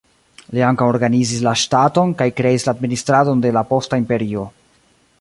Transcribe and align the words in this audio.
Li 0.57 0.63
ankaŭ 0.67 0.87
organizis 0.93 1.43
la 1.47 1.53
ŝtaton, 1.65 2.15
kaj 2.23 2.29
kreis 2.39 2.67
la 2.69 2.75
administradon 2.77 3.45
de 3.47 3.53
la 3.59 3.67
posta 3.75 4.05
imperio. 4.07 4.49